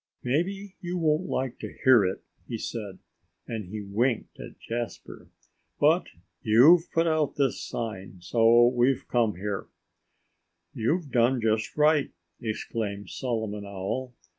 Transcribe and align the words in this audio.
"Maybe 0.23 0.77
you 0.81 0.97
won't 0.97 1.29
like 1.29 1.59
to 1.59 1.77
hear 1.83 2.03
it," 2.03 2.23
he 2.47 2.57
said. 2.57 2.97
And 3.47 3.65
he 3.65 3.83
winked 3.83 4.39
at 4.39 4.57
Jasper. 4.59 5.29
"But 5.79 6.07
you've 6.41 6.91
put 6.91 7.05
out 7.05 7.35
this 7.35 7.61
sign—so 7.63 8.69
we've 8.69 9.07
come 9.07 9.35
here." 9.35 9.67
"You've 10.73 11.11
done 11.11 11.39
just 11.39 11.77
right!" 11.77 12.09
exclaimed 12.41 13.11
Solomon 13.11 13.63
Owl. 13.63 14.15